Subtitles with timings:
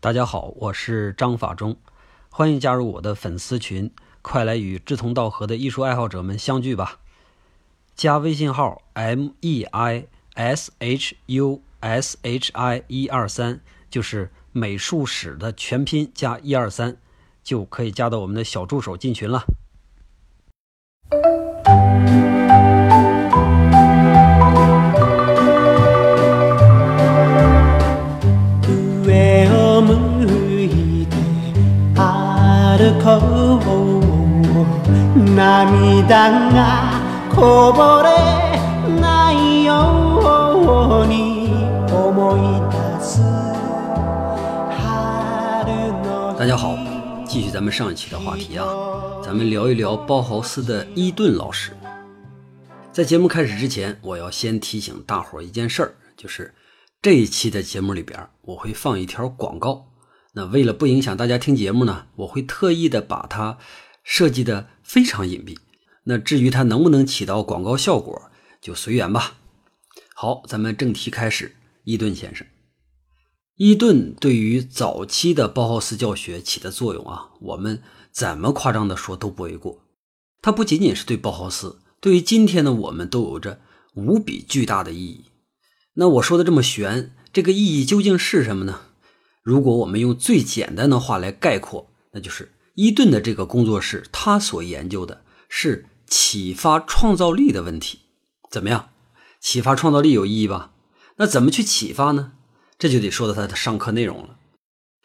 [0.00, 1.76] 大家好，我是张法中，
[2.30, 3.90] 欢迎加入我的粉丝群，
[4.22, 7.00] 快来与志同道合的艺术爱好者们相聚吧！
[7.96, 16.96] 加微信号 m e i s h u s h i 一二三，就是美术史的全拼加一二三，
[17.42, 19.42] 就可以加到我们的小助手进群了。
[35.33, 36.99] 涙が
[37.33, 38.09] こぼれ
[38.99, 41.47] ないように
[41.89, 43.21] 思い出す
[44.69, 46.75] 春の大家好，
[47.25, 48.67] 继续咱们上一期的话题啊，
[49.23, 51.71] 咱们聊一聊包豪斯的伊顿老师。
[52.91, 56.53] 在节目开始之前，我要先提醒大伙儿一件事儿，就是
[57.01, 59.85] 这一期的节目里边我会放一条广告。
[60.38, 63.58] 那为了不影响大家听节目呢，我会特意的把它
[64.04, 65.58] 设计的非常隐蔽。
[66.04, 69.34] 那至于它能不能起到广告效果，就随缘吧。
[70.14, 71.56] 好，咱们正题开始。
[71.82, 72.46] 伊顿先生，
[73.56, 77.82] 伊顿对于早期的包豪斯教学起的作用啊，我们
[78.12, 79.82] 怎么夸张的说都不为过。
[80.40, 83.60] 它不仅仅是对包豪斯，对于今天的我们都有着
[83.94, 85.24] 无比巨大的意义。
[85.94, 88.82] 那我说的这么玄，这个意义究竟是什么呢？
[89.48, 98.00] 如果我们用最简单的话来概括，那就是伊顿的这个工作室，他所研究的是启发创造力的问题。
[98.50, 98.90] 怎么样？
[99.40, 100.72] 启发创造力有意义吧？
[101.16, 102.32] 那怎么去启发呢？
[102.78, 104.36] 这就得说到他的上课内容了。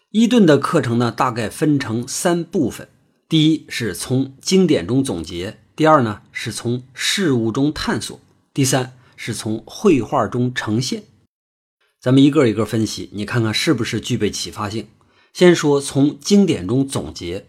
[0.09, 2.89] 伊顿的课程呢，大概分成三部分：
[3.29, 8.17] 第一是从经典中总结；第二呢是从事物中探索；
[8.53, 11.05] 第三是从绘画中呈现。
[12.03, 14.87] 咱们一个一个分析，你看看是不是具备启发性。
[15.31, 17.45] 先说从经典中总结，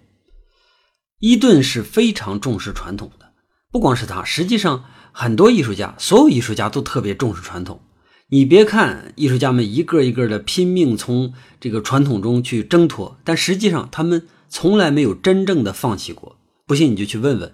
[1.19, 3.33] 伊顿是非常重视传统的，
[3.73, 7.81] 不光是他，实际上很多艺术家，所有艺术家都特别重视传统。
[8.29, 16.37] 你别看艺术家们一个一个的拼命从这个传统中去挣脱，但实际上他们从来没有真正的放弃过。
[16.65, 17.53] 不信你就去问问，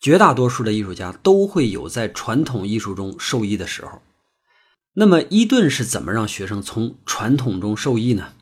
[0.00, 4.02] 绝大多数的艺术家都会有在传统艺术中受益的时候。
[4.94, 8.34] 那么伊顿是怎么让学生从传统中受益呢？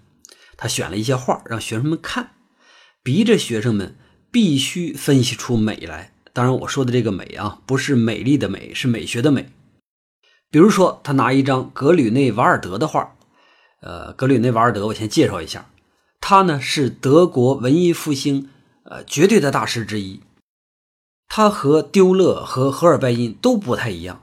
[0.57, 2.33] 他选了一些画让学生们看，
[3.03, 3.97] 逼着学生们
[4.31, 6.13] 必须分析出美来。
[6.33, 9.51] 当然，我说的这个美啊，不是美丽的美，是美学的美。
[10.51, 13.17] 比如说，他拿一张格吕内瓦尔德的画，
[13.83, 15.71] 呃，格吕内瓦尔德，我先介绍一下，
[16.21, 18.49] 他呢是德国文艺复兴
[18.85, 20.21] 呃绝对的大师之一，
[21.29, 24.23] 他和丢勒和荷尔拜因都不太一样。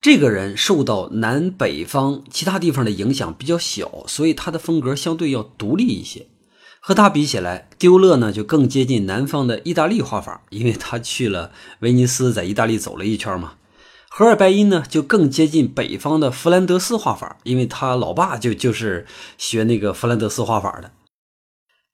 [0.00, 6.26] 这个人受到南北方其他地方的影响比较小，所以他的风格相对要独立一些。
[6.80, 13.56] 和他比起来，丢勒呢就更接近南方的意大利画法，因为他去了威尼斯，在意大利走了一圈嘛。
[14.08, 19.06] 荷尔拜因呢就更接近北方的弗兰德斯画法，因为他老爸就就是
[19.36, 20.92] 学那个弗兰德斯画法的。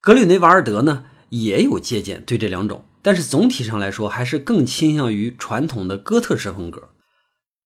[0.01, 6.91] 格吕内瓦尔德呢也有借鉴对这两种，但是总体上来说还是更倾向于传统的哥特式风格。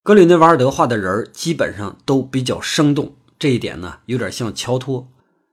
[0.03, 5.09] 格里内瓦尔德画的人基本上都比较生动，这一点呢有点像乔托，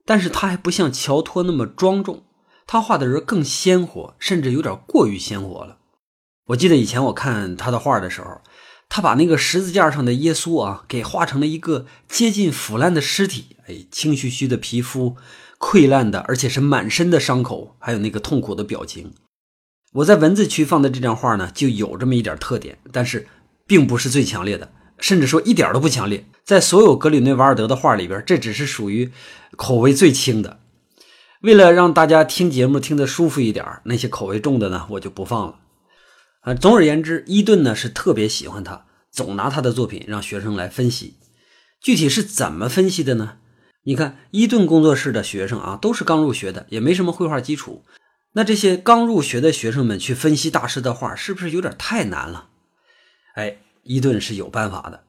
[0.06, 2.24] 但是他还不像乔托那么庄重，
[2.66, 5.80] 他画的人更鲜活，甚至有点过于鲜活了。
[6.48, 8.40] 我记得以前我看他的画的时候，
[8.88, 15.18] 他把那个十字架上的耶稣啊给画成了一个接近腐烂的尸体，哎，青嘘嘘的皮肤，
[15.60, 19.14] 溃烂的，而且是满身的伤口，还有那个痛苦的表情。
[19.92, 23.28] 我在文字区放的这张画呢，就有这么一点特点，但是。
[23.68, 26.26] 并不是最强烈的，甚至说一点都不强烈。
[26.44, 29.12] 在所有格里内瓦尔德的画里边，这只是属于
[29.58, 30.62] 口味最轻的。
[31.42, 35.60] 为了让大家听节目听得舒服一点，那些口味重的呢，我就不放了。
[36.42, 41.16] 啊，总而言之，伊顿呢是特别喜欢他，总拿他的作品让学生来分析。
[41.80, 43.38] 具体是怎么分析的呢？
[43.84, 47.84] 你看，伊顿工作室的学生啊，都是刚入学的，也没什么绘画基础。
[48.34, 52.50] 那这些刚入学的学生们去分析大师的画，是不是有点太难了？
[53.38, 55.04] 哎，伊顿是有办法的，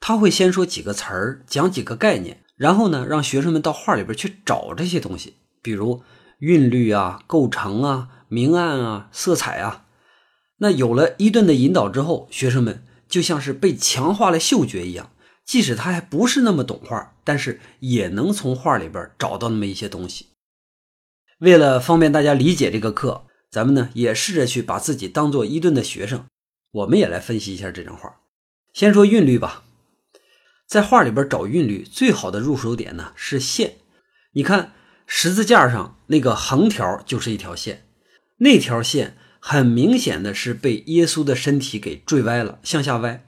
[0.00, 6.02] 他会先说几个词儿，讲几个概念，然后呢，让学生们到画里边去找这些东西，比如
[6.38, 9.84] 韵律啊、构成啊、明暗啊、色彩啊。
[10.60, 15.10] 那有了伊顿的引导之后，学生们就像是被强化了嗅觉一样，
[15.44, 20.28] 即使他还不是那么懂画，但是也能从画里边找到那么一些东西。
[21.40, 26.24] 为了方便大家理解这个课，咱们呢也试着去把自己当做伊顿的学生。
[26.70, 28.20] 我们也来分析一下这张画。
[28.72, 29.64] 先说韵律吧，
[30.66, 33.76] 在画里边找韵律最好的入手点呢是线。
[34.32, 34.72] 你看，
[35.06, 37.86] 十字架上那个横条就是一条线，
[38.38, 43.24] 那条线很明显的是被耶稣的身体给坠歪了，向下歪。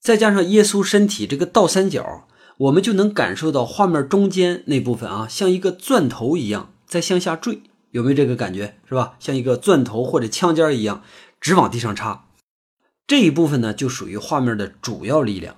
[0.00, 2.28] 再加上耶稣身体这个倒三角，
[2.58, 8.78] 我们就能感受到画面中间那部分啊，像一个钻头一样在向下坠，有没有这个感觉？
[8.88, 9.16] 是吧？
[9.18, 11.02] 像一个钻头或者枪尖一样
[11.40, 12.27] 直往地上插。
[13.08, 15.56] 这一部分呢，就属于画面的主要力量。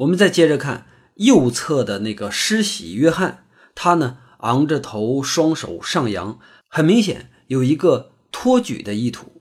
[0.00, 6.38] 我们再接着看右侧的那个施洗约翰，他呢昂着头，双手上扬，
[6.68, 9.40] 很明显有一个托举的意图。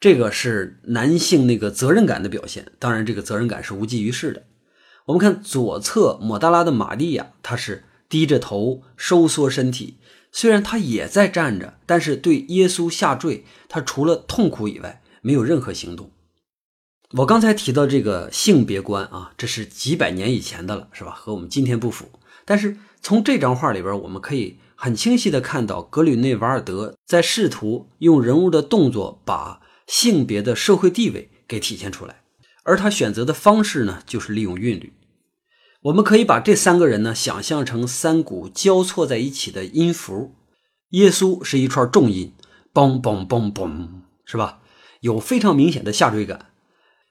[0.00, 4.44] 这个是男性那个责任感的表现，当然这个责任感是无济于事的。
[5.04, 9.98] 我们看左侧抹大拉的玛利亚，她是低着头收缩身体，
[10.32, 16.10] 虽然她也在站着，但是对耶稣下坠，她除了痛苦以外没有任何行动。
[17.18, 21.12] 我刚才提到这个性别观啊，这是几百年以前的了，是吧？
[21.12, 22.10] 和我们今天不符。
[22.44, 29.60] 但是从这张画里边，我们可以很清晰的看到格吕内瓦尔德在试图用人物的动作把。
[29.88, 32.22] 性别的社会地位给体现出来，
[32.62, 34.92] 而他选择的方式呢，就是利用韵律。
[35.82, 40.34] 我们可以把这三个人呢想象成三股交错在一起的音符。
[40.90, 42.32] 耶稣是一串重音，
[42.72, 43.88] 嘣嘣嘣嘣，
[44.24, 44.60] 是吧？
[45.00, 46.51] 有非常明显的下坠感。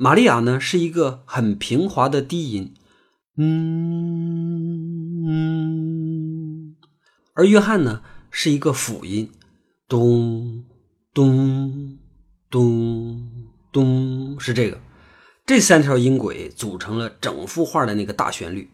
[0.03, 2.73] 玛利亚呢是一个很平滑的低音，
[3.37, 3.85] 嗯，
[7.35, 8.01] 而约翰呢
[8.31, 9.29] 是一个辅音，
[9.87, 10.63] 咚
[11.13, 11.99] 咚。
[12.49, 13.29] 咚
[13.71, 14.79] 咚是这个，
[15.45, 18.71] 这三条音轨组成了整幅画的那个大旋律。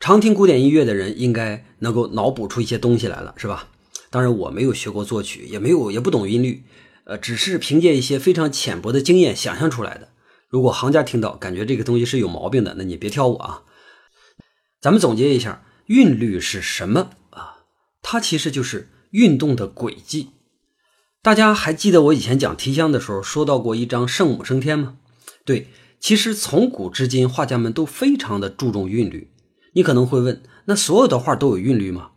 [0.00, 3.68] 常听古典音乐的人应该能够脑补出一些东西来了，是吧？
[4.10, 6.64] 当然我没有学过作曲，也没有也不懂音律，
[7.04, 10.08] 呃，只是凭借一些非常浅薄的经验想象出来的。
[10.50, 13.62] 如果行家听到感觉这个东西是有毛病的，那你别挑我啊。
[14.80, 17.58] 咱们总结一下，韵律是什么啊？
[18.02, 20.30] 它其实就是运动的轨迹。
[21.22, 24.96] 大家还记得我以前讲提香的时候说到过一张圣母升天吗？
[25.44, 25.68] 对，
[26.00, 29.30] 其实从古至今，画家们都非常的注重韵律。
[29.74, 32.10] 你可能会问，那所有的画都有韵律吗？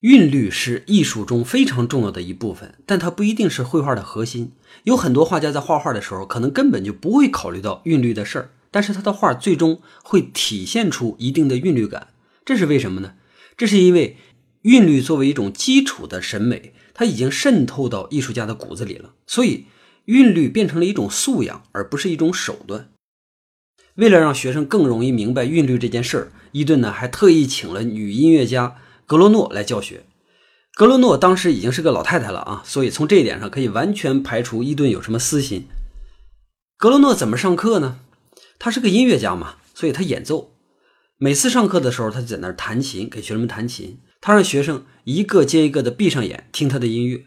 [0.00, 4.52] 韵律是艺术中非常重要的一部分，但它不一定是绘画的核心。
[4.84, 12.08] 有很多画家在画画的时候，可能根本就不会考虑到韵律的事儿，但是他的画最终会体现出一定的韵律感。
[12.44, 13.14] 这是为什么呢？
[13.56, 14.16] 这是因为
[14.62, 16.72] 韵律作为一种基础的审美。
[16.98, 19.66] 它已经渗透到艺术家的骨子里了，所以
[20.06, 22.88] 韵律变成了一种素养，而不是一种手段。
[23.96, 30.04] 为了让学生更容易明白韵律这件事儿，伊顿呢还特意请了女音乐家格罗诺来教学。
[30.74, 35.66] 格罗诺当时已经是个老太太了啊，所以从这一点上可以完全排除伊顿有什么私心。
[36.76, 38.00] 格罗诺怎么上课呢？
[38.58, 40.52] 他是个音乐家嘛，所以他演奏。
[41.18, 44.00] 每次上课的时候，他就在那儿弹琴，给学生们弹琴。
[44.20, 47.24] 他让学生一个接一个的闭上眼听他的音乐，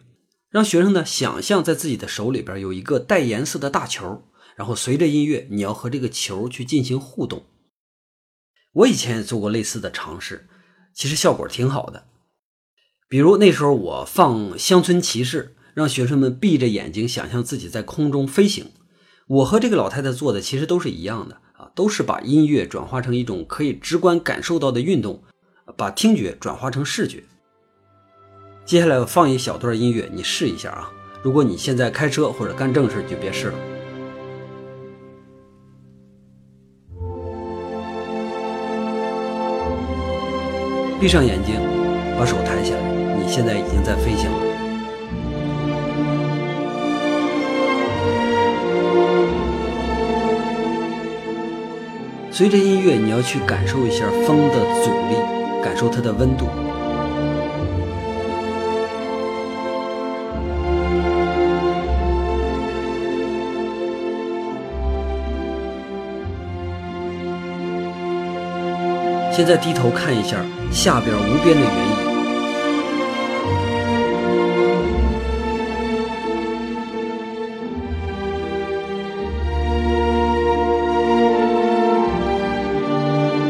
[0.50, 4.24] 让学生呢想象在自己的手里边有一个带颜色的大球，
[4.56, 7.46] 然后随着音乐你要和这个球去进行互动。
[8.74, 10.48] 我以前也做过类似的尝试，
[11.00, 12.04] 其实效果挺好的。
[13.08, 18.66] 比如那时候我放《乡村骑士》，让学生们闭着眼睛想象自己在空中飞行。
[19.28, 25.24] 我和这个老太太做的其实都是一样的啊，都是把音乐转化成一种可以直观感受到的运动。
[25.78, 27.24] 把听觉转化成视觉。
[28.66, 30.92] 接下来我放一小段音乐，你试一下啊。
[31.24, 33.79] 如果你现在开车或者干正事，就别试了。
[41.00, 41.56] 闭上眼睛，
[42.18, 42.80] 把手抬起来，
[43.18, 44.38] 你现在已经在飞行了。
[52.32, 55.40] 随着音乐，你要去感受一下风的阻力。
[55.62, 56.46] 感受它的温度。
[69.40, 71.96] 现在低头看一下下边无边的原野，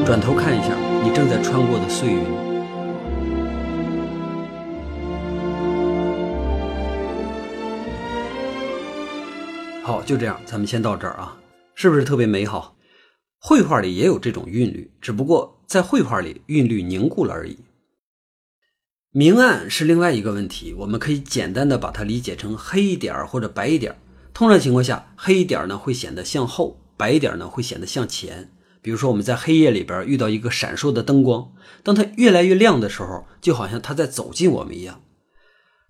[0.05, 0.75] 转头看一下。
[1.03, 2.23] 你正在穿过的碎云。
[9.81, 11.35] 好，就这样，咱们先到这儿啊，
[11.73, 12.75] 是不是特别美好？
[13.39, 17.57] 绘画里也有这种韵律，只不过在绘画里韵律凝固了而已。
[19.11, 23.97] 明暗是另外一个问题，我们可以简单的把它理解成黑一点或者白一点。
[24.33, 28.51] 通常情况下，黑一点呢会显得向后，白一点呢会显得向前。
[28.81, 35.01] 比如说我们在黑夜里边遇到一个闪烁的灯光，当它越来越亮的时候，就好像它在走近我们一样。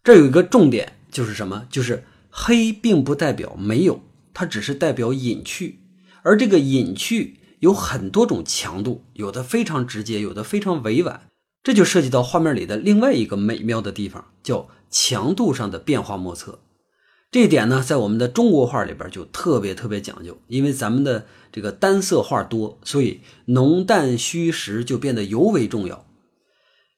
[0.03, 1.65] 这有一个重点，就是什么？
[1.69, 4.01] 就是黑并不代表没有，
[4.33, 5.79] 它只是代表隐去，
[6.23, 11.27] 而这个隐去有很多种强度，有的非常直接，有的非常委婉。
[11.61, 16.59] 这就涉及到画面里的另外一个美妙的地方，叫强度上的变化莫测。
[17.31, 26.05] 这一点呢，在我们的中国画里边就特别特别讲究，因为咱们的这个单色画多，所以浓淡虚实就变得尤为重要。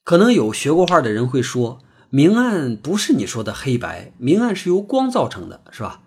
[0.04, 6.02] 可能有学过画的人会说，明暗不是你说的黑白，明暗是由光造成的，是吧？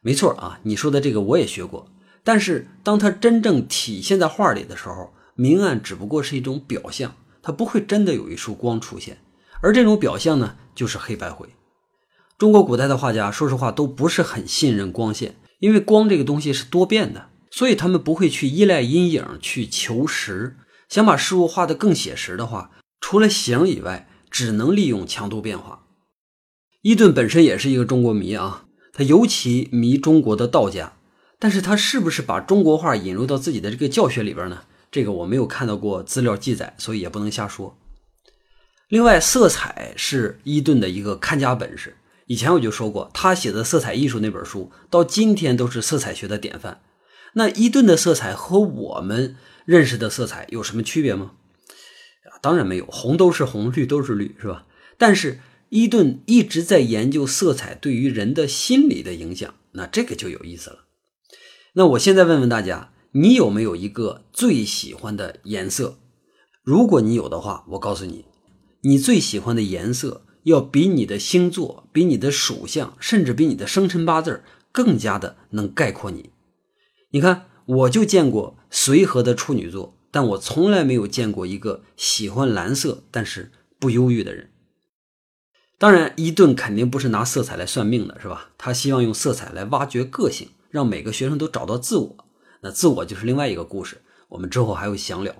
[0.00, 1.88] 没错啊，你说的这个我也学过。
[2.24, 9.18] 但是当它真正体现在画里的时候，明暗只不过是一种表象，它不会真的有一束光出现，
[9.60, 11.48] 而这种表象呢，就是黑白灰。
[12.36, 20.56] 中国古代的画家，说实话都不是很信任光线，因为光这个东西是多变的，所以他们不会去依赖阴影去求实。
[20.88, 22.70] 想把事物画得更写实的话，
[23.00, 25.84] 除了形以外，只能利用强度变化。
[26.82, 30.94] 伊顿本身也是一个中国迷啊，他尤其迷中国的道家，
[31.38, 34.62] 但是他是不是把中国画引入到自己的这个教学里边呢？
[34.90, 37.78] 这个我没有看到过资料记载，所以也不能瞎说。
[38.88, 41.96] 另外，色彩是伊顿的一个看家本事。
[42.26, 46.80] 以前我就说过，他写的色彩艺术那本书，到今天都是色彩学的典范。
[47.34, 51.32] 那伊顿的色彩和我们认识的色彩有什么区别吗？
[52.40, 54.66] 当然没有，红都是红，绿都是绿，是吧？
[54.96, 60.87] 但是伊顿一直在研究色彩对于人的心理的影响，那这个就有意思了。
[61.78, 65.96] 那我现在问问大家，你有没有一个最喜欢的颜色？
[66.64, 68.24] 如果你有的话，我告诉你，
[68.80, 70.24] 你最喜欢的颜色。
[70.44, 74.42] 要比你的星座、比你的属相，甚至比你的生辰八字
[74.72, 76.30] 更加的能概括你。
[77.10, 84.50] 你看，我就见过随和的处女座，但我从来没有见过一个喜欢蓝色但是不忧郁的人。
[85.78, 88.50] 当然，伊顿肯定不是拿色彩来算命的，是吧？
[88.56, 92.16] 他希望用色彩来挖掘个性，让每个学生都找到自我。
[92.62, 95.34] 那自我就是另外一个故事，我们之后还会详聊。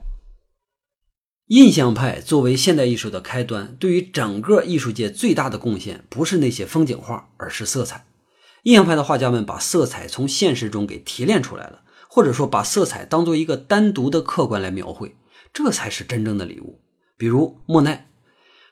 [1.46, 8.06] 印象派作为现代艺术的开端，对于整个艺术界最大的贡献，不是那些风景画，而是色彩。
[8.64, 15.16] 印象派的画家们把色彩从现实中给提炼出来了，或者说把色彩当做一个单独的客观来描绘，
[15.52, 16.80] 这才是真正的礼物。
[17.16, 18.10] 比如莫奈，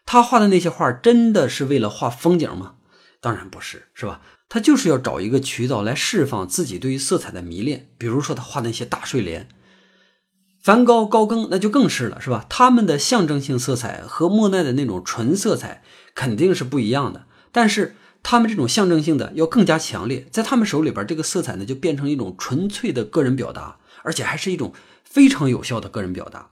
[0.04, 2.74] 他画的那些画，真的是为了画风景吗？
[3.20, 4.20] 当然不是，是吧？
[4.48, 7.88] 他就是要找一个渠道来释放自己对于色彩的迷恋。
[7.98, 9.48] 比如说他画那些大睡莲。
[10.62, 12.44] 梵高、高更那就更是了，是吧？
[12.48, 24.72] 他们的象征性色彩和莫奈的那种纯色彩肯定是不一样的，但是他们这种象征性的要更加强烈，在他们手里边，这个色彩呢就变成一种纯粹的个人表达，而且还是一种
[25.04, 26.50] 非常有效的个人表达。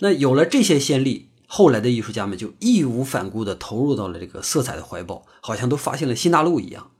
[0.00, 6.90] 那有了这些先例，后来的艺术家们就义无反顾地投入到了这个色彩的怀抱，好像都发现了新大陆一样。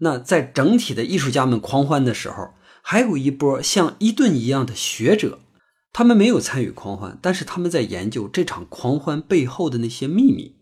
[0.00, 5.40] 那在整体的艺术家们狂欢的时候，还有一波像伊顿一样的学者。
[5.92, 10.56] 他们没有参与狂欢，但是他们在研究这场狂欢背后的那些秘密。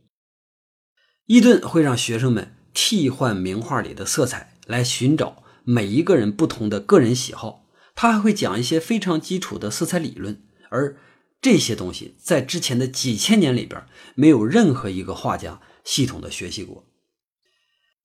[1.27, 7.67] 伊顿会让学生们替换名画里的色彩，来寻找每一个人不同的个人喜好。
[7.95, 10.41] 他还会讲一些非常基础的色彩理论，
[10.71, 10.97] 而
[11.43, 16.87] 这些东西在之前的几千年里边，没有任何一个画家系统的学习过。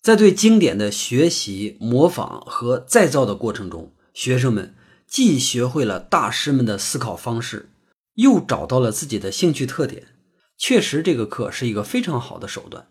[0.04, 4.76] 在对经典的学习、模仿和再造的过程中，学生们。
[5.08, 7.70] 既学会了大师们的思考方式，
[8.16, 10.08] 又找到了自己的兴趣特点。
[10.58, 12.88] 确实，这个课是一个非常好的手段。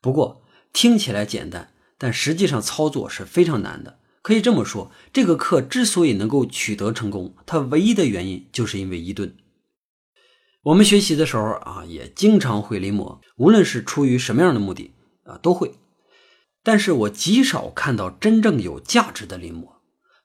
[0.00, 3.98] 不过听起来简单，但实际上操作是非常难的。
[4.22, 9.34] 可以这么说，这个课之所以能够取得成功，它唯一的原因就是因为伊顿。
[10.62, 14.92] 我们学习的时候啊，也经常会临摹，无论是出于什么样的目的
[15.24, 15.72] 啊，都会。
[16.66, 19.68] 但是我极少看到真正有价值的临摹，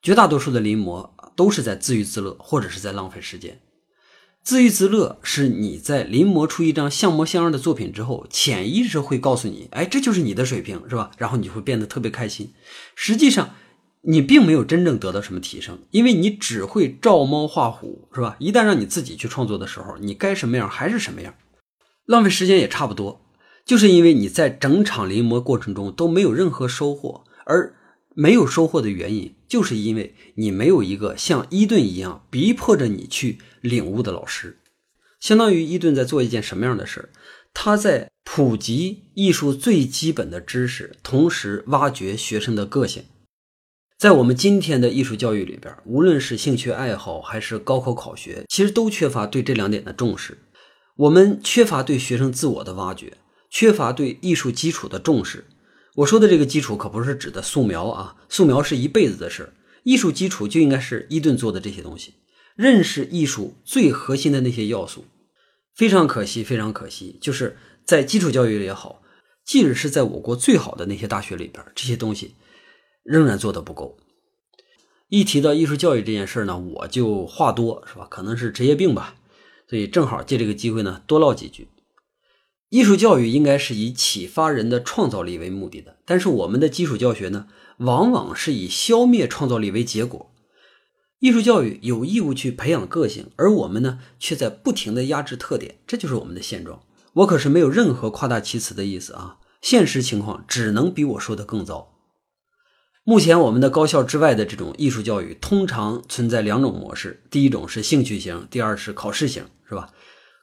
[0.01, 1.11] 绝大多数的临摹。
[1.33, 3.61] 都是在自娱自乐，或者是在浪费时间。
[4.43, 12.53] 自娱自乐是你在临摹出一张像模像样的作品之后，潜意识会告诉你：“哎，这就是你的水平，是吧？”然后你会变得特别开心。
[12.95, 13.55] 实际上，
[14.01, 18.35] 你并没有真正得到什么提升，因为你只会照猫画虎，是吧？
[18.39, 21.33] 一旦让你自己去创作的时候，你该什么样还是什么样，
[22.05, 23.21] 浪费时间也差不多。
[23.71, 27.73] 就是因为你在整场临摹过程中都没有任何收获，而。
[28.13, 34.57] 没有收获的原因，就是因为你没有一个像伊顿一样逼迫着你去领悟的老师。
[35.21, 37.09] 相当于伊顿在做一件什么样的事儿？
[37.53, 43.05] 他在普及艺术最基本的知识，同时挖掘学生的个性。
[43.97, 50.37] 在我们今天的艺术教育里边，无论是兴趣爱好还是高考考学，其实都缺乏对这两点的重视。
[50.97, 53.13] 我们缺乏对学生自我的挖掘，
[53.51, 55.45] 缺乏对艺术基础的重视。
[55.97, 59.53] 我说的这个基础可不是指的素描啊，素描是一辈子的事儿。
[59.83, 62.15] 艺术基础就应该是伊顿做的这些东西，
[62.55, 65.05] 认识艺术最核心的那些要素。
[65.75, 69.01] 非常可惜，非常可惜，就是在基础教育也好，
[69.45, 72.35] 即使是在我国最好的那些大学里边，这些东西。
[73.03, 73.97] 仍然做的不够。
[75.09, 78.07] 一提到艺术教育这件事呢，我就话多，是吧？
[78.09, 79.15] 可能是职业病吧。
[79.67, 81.67] 所以正好借这个机会呢，多唠几句。
[82.71, 87.47] 艺术教育应该是以启发人的创造力为目的的，但是我们的基础教学呢，
[87.79, 90.31] 往往是以消灭创造力为结果。
[91.19, 96.81] 艺术教育有义务去培养个性，而我们呢，却在不停的压制特点，这就是我们的现状。
[97.15, 101.89] 我可是没有任何夸大其词的意思啊，现实情况只能比我说的更糟。
[103.03, 107.21] 目前我们的高校之外的这种艺术教育，通常存在两种模式。
[107.29, 109.89] 第一种是兴趣型，第二是考试型，是吧？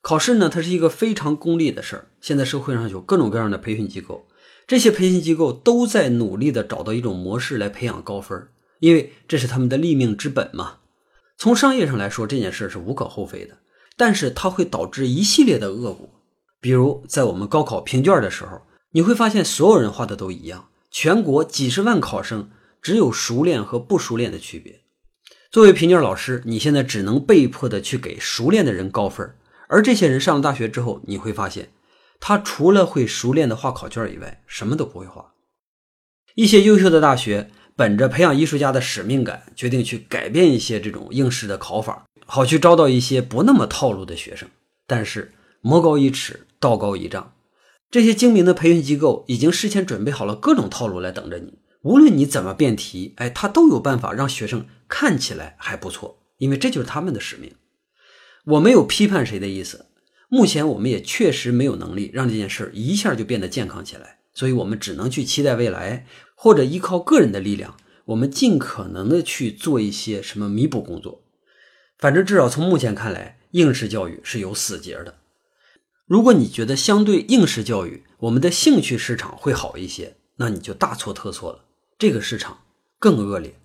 [0.08, 2.06] 考试呢，它是一个非常功利的事儿。
[2.22, 4.26] 现在社会上有各种各样的培训机构，
[4.66, 8.48] 这些培训机构都在努力的找到一种模式来培养高分，
[8.78, 10.76] 因为这是他们的立命之本嘛。
[11.36, 13.58] 从商业上来说，这件事是无可厚非的，
[13.98, 16.08] 但是它会导致一系列的恶果。
[16.58, 18.62] 比如在我们高考评卷的时候，
[18.92, 20.70] 你会发现所有人画的都一样。
[20.90, 22.48] 全国几十万考生，
[22.80, 24.80] 只有熟练和不熟练的区别。
[25.50, 29.30] 作为评卷老师，你现在只能被迫的去给熟练的人高分，
[29.68, 31.70] 而这些人上了大学之后，你会发现，
[32.18, 35.34] 他除了会熟练的画考卷以外，什么都不会画。
[36.34, 44.48] 一些优秀的大学本着培养艺术家的使命感，决定去改变一些这种应试的考法，好去招到一些不那么套路的学生。
[44.86, 47.34] 但是，魔高一尺，道高一丈。
[47.90, 57.54] 这些精明的培训机构已经事先准备好了各种套路来等着你，无论你怎么变题，哎，他都有办法让学生看起来还不错，因为这就是他们的使命。
[58.48, 59.86] 我没有批判谁的意思，
[60.30, 71.22] 目前我们也确实没有能力让这件事一下就变得健康起来，所以我们只能去期待未来，或者依靠个人的力量，我们尽可能的去做一些什么弥补工作。
[71.98, 75.18] 反正至少从目前看来，应试教育是有死结的。
[76.06, 81.66] 如果你觉得相对应试教育，我们的兴趣市场会好一些，那你就大错特错了。
[81.98, 82.60] 这个市场
[82.98, 83.57] 更恶劣。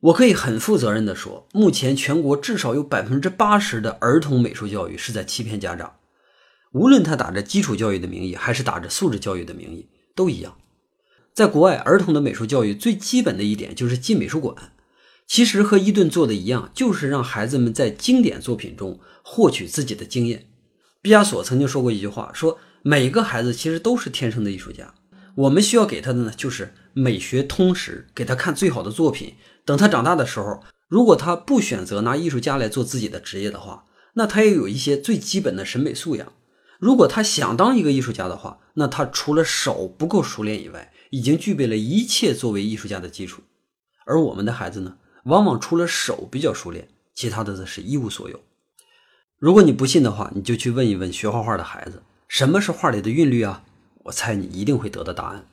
[0.00, 5.92] 我可以很负责任的说，目前全国至少有百分之八十的儿童美术教育是在欺骗家长，
[6.72, 10.56] 无论他打着基础教育的名义，还是打着素质教育的名义，都一样。
[11.34, 14.72] 在国外，儿童的美术教育最基本的一点就是进美术馆，
[15.26, 20.46] 其实和伊顿做的一样，就是让孩子们在经典作品中获取自己的经验。
[21.02, 24.94] 毕加索曾经说过一句话，说每个孩子其实都是天生的艺术家，
[25.34, 29.34] 我们需要给他的呢就是美学通识，给他看最好的作品。
[29.64, 36.32] 等他长大的时候，如果他不选择拿艺术家来做自己的职业的话，那他也有一些最基本的审美素养。
[36.78, 43.42] 如果他想当一个艺术家的话，那他除了手不够熟练以外，已经具备了一切作为艺术家的基础。
[44.06, 48.40] 而我们的孩子呢，往往除了手比较熟练，其他的则是一无所有。
[49.38, 53.62] 如果你不信的话，你就去问一问学画画的孩子，什么是画里的韵律啊？
[54.04, 55.46] 我猜你一定会得到答案。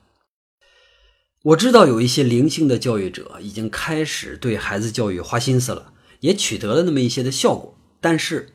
[1.48, 7.78] 我知道有一些灵性的教育者已经开始对孩子教育花心思了，也取得了那么一些的效果。
[8.02, 8.50] 但是，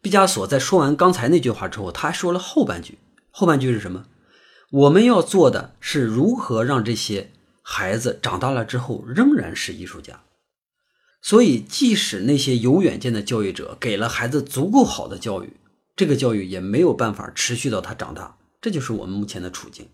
[0.00, 2.96] 毕加索在说完刚才那句话之后，他还说了后半句。
[3.30, 4.06] 后半句是什么？
[4.70, 10.22] 我们要做的是如何让这些孩子长大了之后仍然是艺术家。
[11.20, 15.58] 所以，即使那些有远见的教育者给了孩子足够好的教育，
[15.94, 18.38] 这个教育也没有办法持续到他长大。
[18.62, 19.88] 这就是我们目前的处境。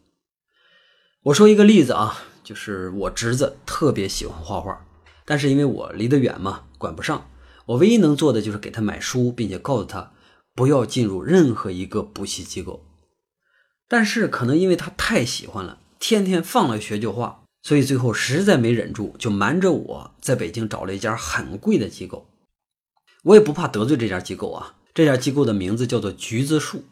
[1.25, 4.87] 我说一个例子啊，就是我侄子特别喜欢画画，
[5.25, 7.29] 但是因为我离得远嘛，管不上。
[7.65, 10.13] 我唯一能做的就是给他买书，并且告诉他
[10.55, 12.87] 不要进入任何一个补习机构。
[13.89, 17.43] 但是可能因为他太喜欢了，天天放了学就画。
[17.65, 22.29] 所以最后实在没忍住，就瞒着我在北京找了一家很贵的机构。
[23.25, 26.85] 我也不怕得罪这家机构啊，这家机构的名字叫做橘子树，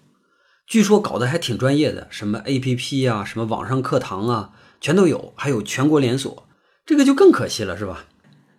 [0.66, 4.50] 据说搞得还挺专业的，什么 APP 啊，什么网上课堂啊，
[4.84, 6.46] 全都有，还有全国连锁。
[6.84, 8.04] 这个就更可惜了，是吧？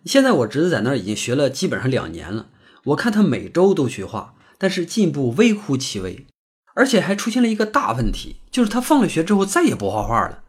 [0.04, 2.48] 现在我侄子在那儿已经学了基本上两年了，
[2.86, 6.26] 我看他每周都去画，但是进步微乎其微，
[6.74, 10.42] 而且还出现了一个大问题，就是他放了学之后再也不画画了。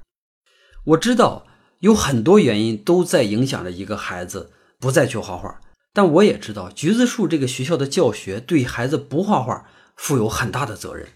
[0.86, 1.44] 我知道。
[1.82, 5.62] 有很多原因都在影响着一个孩子不再去画画，
[5.94, 9.64] 但我也知道橘子树这个学校的教学对孩子不画画
[9.96, 11.08] 负有很大的责任。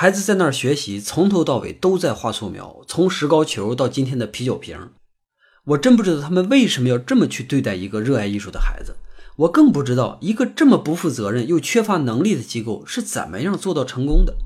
[0.00, 4.90] 孩子在那儿学习，从头到尾都在画素描，从石膏球到今天的啤酒瓶。
[5.64, 8.94] 我真不知道他们为什么要这么去对待一个热爱艺术的孩子。
[9.34, 14.36] 我更不知道一个这么不负责任又缺乏能力的机构是怎么样做到成功的。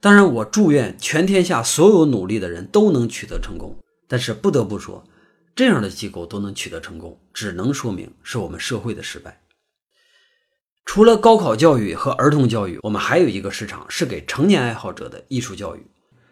[0.00, 3.76] 当然，我祝愿全天下所有努力的人都能取得成功。
[4.08, 5.04] 但是不得不说，
[5.54, 9.41] 这样的机构都能取得成功，只能说明是我们社会的失败。
[10.84, 15.86] 除了高考教育和儿童教育，我们还有一个市场是给成年爱好者的艺术教育。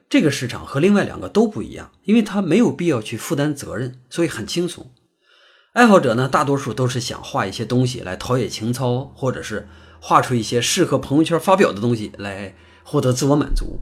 [0.08, 4.90] 这个市场和另外两个都不一样，因为它没有必要去负担责任，所以很轻松。
[5.72, 9.68] 爱好者呢，大多数都是想画一些东西来陶冶情操，或者是
[10.00, 13.78] 画出一些适合朋友圈发表的东西来获得自我满足。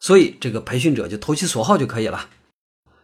[0.00, 2.30] 所以这个培训者就投其所好就可以了。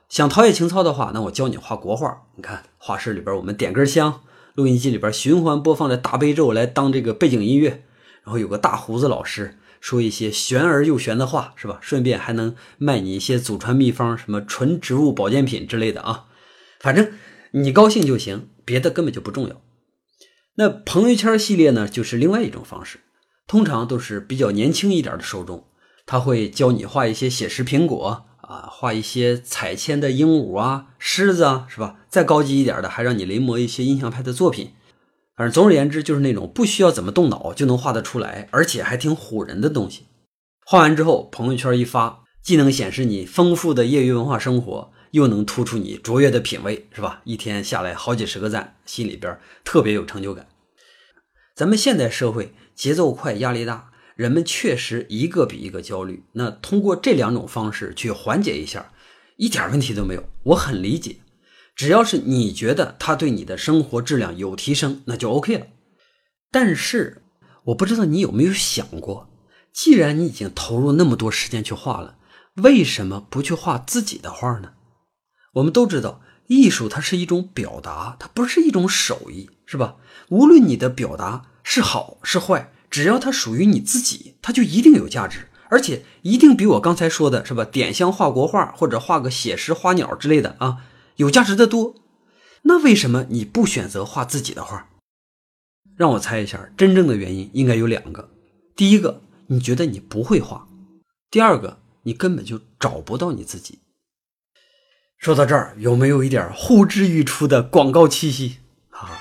[0.08, 2.22] 想陶冶情操的话，那我教你画国画。
[2.36, 4.22] 你看画室里边，我们点根香。
[4.56, 7.84] 录音机里边循环播放的大悲咒来当这个背景音乐，
[8.24, 11.78] 然后有个大胡子老师说一些玄而又玄的话，是吧？
[11.82, 16.24] 顺便还能卖你一些祖传秘方，什么纯植物保健品之类的啊。
[16.80, 17.12] 反正
[17.50, 19.60] 你高兴就行，别的根本就不重要。
[20.54, 23.00] 那朋友圈系列呢，就是另外一种方式，
[23.46, 25.66] 通常都是比较年轻一点的受众，
[26.06, 28.24] 他会教你画一些写实苹果。
[28.48, 31.96] 啊，画一些彩铅的鹦鹉啊、狮子啊，是吧？
[32.08, 34.72] 再高级一点的，还让你临摹一些印象派的作品。
[35.36, 40.06] 反正总而言之，就是那种不需要怎么动脑就能画得出来，而且还挺唬人的东西。
[40.64, 47.20] 画完之后，朋友圈一发，既能显示你丰富的业余文化生活，又能突出你卓越的品味，是吧？
[47.24, 50.46] 一天下来好几十个赞，心里边特别有成就感。
[51.54, 53.90] 咱们现代社会节奏快，压力大。
[54.16, 58.92] 人们确实一个比一个焦虑，那通过这两种方式去缓解一下，
[59.36, 60.24] 一点问题都没有。
[60.42, 61.16] 我很理解，
[61.74, 65.66] 只要是你觉得它对你的生活质量有提升，那就 OK 了。
[66.50, 67.22] 但是
[67.64, 69.28] 我不知道你有没有想过，
[69.70, 72.16] 既然你已经投入那么多时间去画了，
[72.54, 74.72] 为什么不去画自己的画呢？
[75.52, 79.96] 我们都知道，艺术它是一种表达，它不是一种手艺，是吧？
[80.30, 82.72] 无论你的表达是好是坏。
[82.96, 87.62] 只要它属于你自己，它就一定有价值，而且一定比我刚才说的是吧？
[87.62, 90.78] 点香画国画或者画个写实花鸟之类的啊，
[91.16, 91.94] 有价值的多。
[92.62, 94.88] 那为什么你不选择画自己的画？
[95.94, 98.30] 让我猜一下，真正的原因应该有两个：
[98.74, 100.66] 第一个，你觉得你不会画；
[101.30, 103.80] 第二个，你根本就找不到你自己。
[105.18, 108.56] 说到这儿，有没有一点呼之欲出的广告气息
[108.88, 109.20] 啊？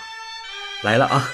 [0.81, 1.29] 来了啊！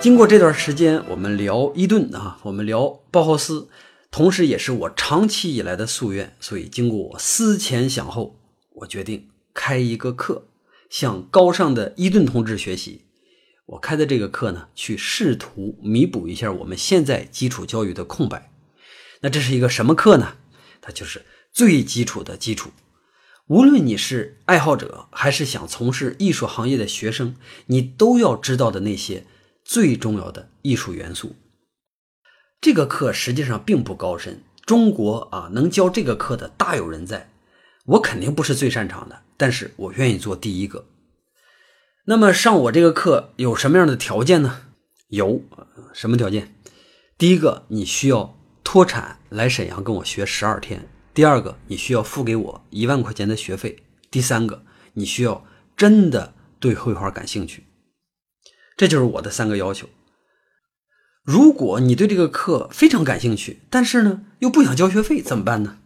[0.00, 3.68] 经过这段时间，我们聊伊顿啊，我们聊包豪斯，
[4.12, 6.36] 同时也是我长期以来的夙愿。
[6.38, 8.38] 所以，经过我思前想后，
[8.76, 10.46] 我决定开一个课，
[10.88, 13.02] 向高尚的伊顿同志学习。
[13.66, 18.52] 我开的这个课呢，去试图弥补一下我们现在基础教育的空白。
[19.22, 20.36] 那这是一个什么课呢？
[20.80, 22.70] 它就是最基础的基础。
[23.48, 27.34] 无论你是爱好者，还是想从事艺术行业的学生，
[27.66, 29.24] 你都要知道的那些。
[29.68, 31.36] 最重要的艺术元素，
[32.58, 34.42] 这个课实际上并不高深。
[34.64, 37.28] 中国啊，能教这个课的大有人在。
[37.84, 40.86] 我肯定不是最擅长的，但是我愿意做第一个。
[42.06, 44.62] 那么上我这个课有什么样的条件呢？
[45.08, 45.42] 有
[45.92, 46.54] 什么条件？
[47.18, 50.80] 第一个，你需要脱产来沈阳跟我学十二天；
[51.12, 53.76] 第二个，你需要付给我一万块钱的学费；
[54.10, 55.44] 第三个，你需要
[55.76, 57.64] 真的对绘画感兴趣。
[58.78, 59.86] 这就是我的三个要求。
[61.22, 65.76] 如果你对这个课非常感兴趣，但是呢又不想交学费，怎么办呢？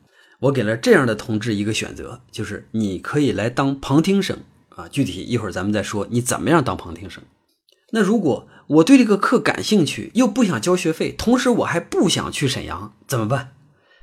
[0.41, 4.87] 我给了这样的同志一个选择，就是你可以来当旁听生啊。
[4.89, 7.23] 具体一会儿咱们再说你怎么样当旁听生。
[7.93, 13.55] 那如果我对这个课感兴趣，又不想交学费，同时我还不想去沈阳，怎么办？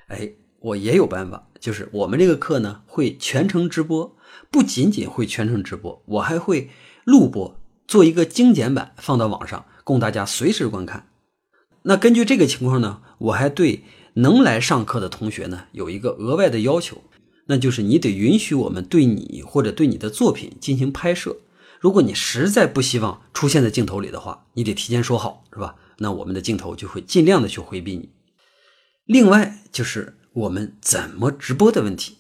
[0.08, 4.15] 哎，我也有办法，就是我们这个课呢会全程直播，
[4.49, 6.69] 不仅仅会全程直播，我还会
[7.06, 7.59] 录播。
[7.89, 11.08] 做一个精简版放到网上，供大家随时观看。
[11.82, 17.02] 那根据这个情况呢，我还对能来上课的同学呢有一个额外的要求，
[17.47, 21.38] 那就是你得允许我们对你或者对你的作品进行拍摄。
[21.80, 25.73] 如果你实在不希望出现在镜头里的话，你得提前说好，是吧？
[25.97, 28.10] 那我们的镜头就会尽量的去回避你。
[29.06, 32.19] 另外就是我们怎么直播的问题。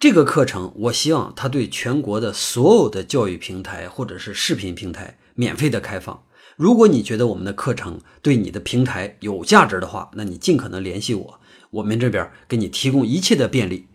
[0.00, 6.22] 这个课程，我希望它对全国的所有的教育平台或者是视频平台免费的开放。
[6.56, 13.88] 如果你觉得我们的课程对你的平台有价值的话，那你尽可能联系我，我们这边给你提供一切的便利。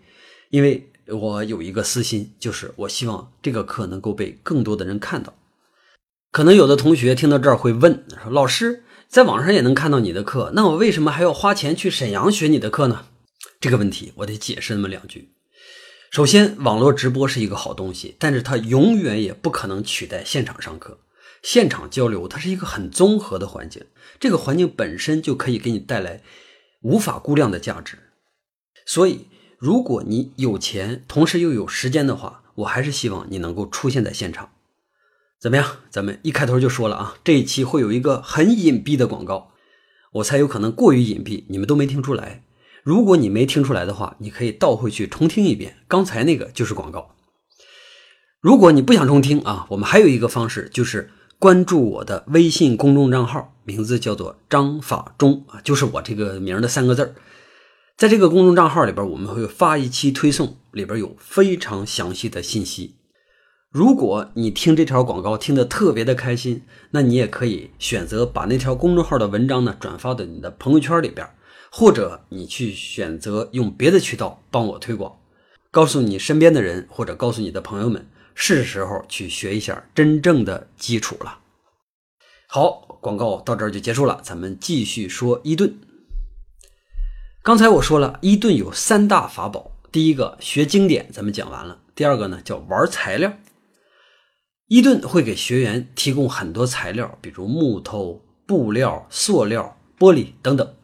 [0.50, 5.34] 因为我有一个私心，就是我希望这个课能够被更多的人看到。
[6.34, 13.06] 可能有的同学听到这儿会问说：“老师，在网上也能看到你的课，那我为什么还要花钱去沈阳学你的课呢？”
[13.62, 15.33] 这个问题我得解释那么两句。
[16.13, 20.99] 首先，网络直播是一个好东西，但是它永远也不可能取代现场上课。
[21.41, 23.84] 现场交流它是一个很综合的环境，
[24.19, 26.21] 这个环境本身就可以给你带来
[26.84, 27.97] 无法估量的价值。
[28.86, 29.26] 所以，
[29.58, 34.52] 如果你有钱，同时又有时间的话，我还是希望你能够出现在现场。
[35.41, 35.78] 怎么样？
[35.89, 39.54] 咱们一开头就说了啊，这一期会有一个很隐蔽的广告，
[40.12, 42.43] 我猜有可能过于隐蔽，你们都没听出来。
[42.84, 47.15] 如果你没听出来的话，你可以倒回去重听一遍，刚才那个就是广告。
[48.41, 57.15] 如果你不想重听啊，我们还有一个方式，就是关注我的微信公众账号，名字叫做张法中啊，就是我这个名的三个字。
[57.96, 62.96] 在这个公众账号里边，我们会发一期推送，里边有非常详细的信息。
[63.72, 71.26] 如果你听这条广告听得特别的开心，那你也可以选择把那条公众号的文章呢转发到你的朋友圈里边。
[71.76, 75.18] 或者你去选择用别的渠道帮我推广，
[75.72, 81.40] 告诉你身边的人，或者告诉你的朋友们，是时候去学一下真正的基础了。
[82.48, 85.76] 好，广告到这儿就结束了，咱们继续说伊顿。
[87.42, 93.34] 刚才我说了，伊顿有三大法宝，第一个学经典，咱们讲完了；第二个呢叫玩材料，
[94.68, 100.76] 伊顿会给学员提供很多材料，比如木头、布料、塑料、玻璃等等。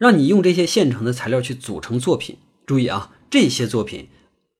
[0.00, 2.38] 让你用这些现成的材料去组成作品。
[2.64, 4.08] 注意啊，这些作品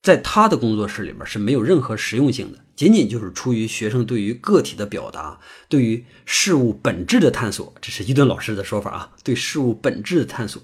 [0.03, 7.73] 在他的工作室里边是没有任何实用性的，仅仅就是出于学生对于个体的表达，对于事物本质的探索。
[7.81, 10.61] 这是伊顿老师的说法啊，对事物本质的探索，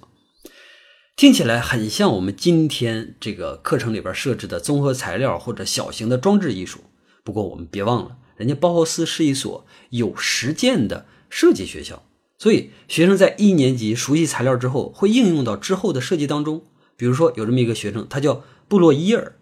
[1.16, 6.80] 听起来很像我们今天这个课程里边设置的综合材料或者小型的装置艺术。
[7.24, 12.05] 不过我们别忘了，人家包豪斯是一所有实践的设计学校。
[12.38, 16.62] 所以，学生在一年级熟悉材料之后，会应用到之后的设计当中。
[16.96, 19.36] 比如说，有这么一个学生，他叫布洛伊尔，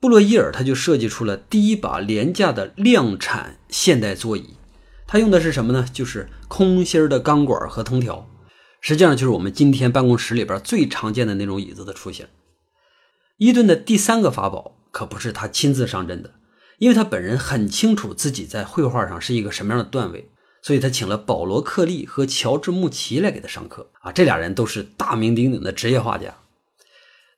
[0.00, 4.54] 布洛伊尔他就设计出了第一把廉价的量产现代座椅。
[5.06, 5.86] 他用的是什么呢？
[5.92, 8.28] 就是空心的钢管和藤条。
[8.80, 12.28] 实际上，就是我们今天办公室里边最常见的那种椅子的出现。
[13.36, 16.34] 伊顿的第三个法宝可不是他亲自上阵的，
[16.78, 20.30] 因为他本人很清楚自己在绘画上是一个什么样的段位。
[20.62, 26.34] 所以他请了保罗·克利和乔治·穆奇来给他上课啊，这俩人都是大名鼎鼎的职业画家。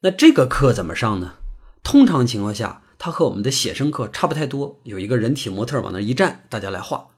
[0.02, 1.34] 那这个课怎么上呢？
[1.82, 7.08] 通常情况下，他和我们的写生课差不太多，有一个人体模特往那一站，大家来画。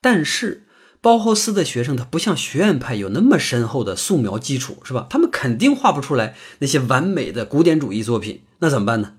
[0.00, 0.66] 但是
[1.00, 5.06] 包豪斯的学生他不像学院派有那么深厚的素描基础，是吧？
[5.08, 9.14] 他们肯定画不出来那些完美的古典主义作品，那怎么办呢？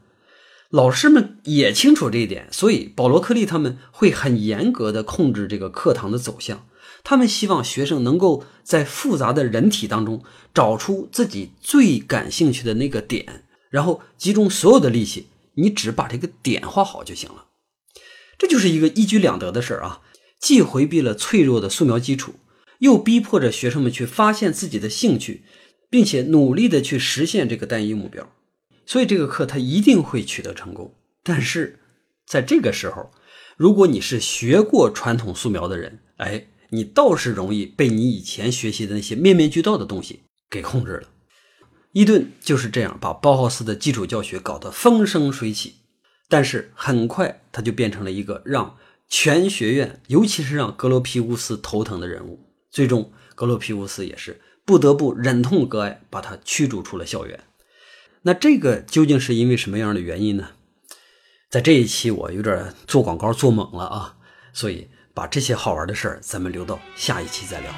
[0.69, 6.67] 老师们也清楚这一点，所以保罗·克利他们会很严格的控制这个课堂的走向。
[7.03, 10.21] 他们希望学生能够在复杂的人体当中
[10.53, 17.45] 找出自己最感兴趣的那个点，然后集中所有的力气，你只把这个点画好就行了。
[18.37, 20.01] 这就是一个一举两得的事儿啊，
[20.39, 22.33] 既回避了脆弱的素描基础，
[22.79, 25.43] 又逼迫着学生们去发现自己的兴趣，
[25.89, 28.29] 并且努力的去实现这个单一目标。
[28.87, 31.77] 所以这个课他一定会取得成功，但是
[32.25, 33.11] 在这个时候，
[33.57, 41.09] 如果你是学过传统素描的人，哎，你倒是容易被你以前学习的那些面面俱到的东西给控制了。
[41.91, 45.75] 伊顿就是这样把包豪斯的基础教学搞得风生水起，
[46.29, 48.77] 但是很快他就变成了一个让
[49.09, 52.39] 全学院，尤其是让格罗皮乌斯头疼的人物。
[52.71, 57.39] 最终，格罗皮乌斯也是不得不忍痛割爱，把他驱逐出了校园。
[58.23, 60.49] 那这个究竟是因为什么样的原因呢？
[61.49, 64.15] 在这一期我有点做广告做猛了啊，
[64.51, 67.71] 所以把这些好玩的事儿咱们留到下一期再聊。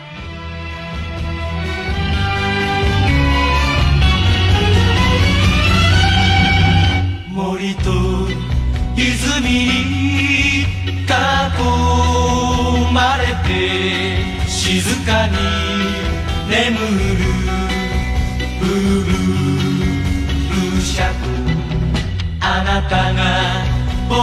[22.70, 23.66] なたが
[24.08, 24.14] 僕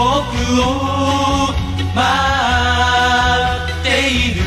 [0.62, 0.64] を
[1.96, 1.98] 待
[3.80, 4.38] っている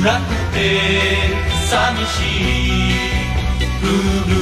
[0.00, 0.56] 暗くて
[1.68, 1.72] 寂
[2.06, 2.80] しい
[3.82, 4.32] ブル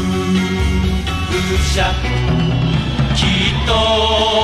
[1.56, 1.82] ーシャ
[3.16, 4.39] きっと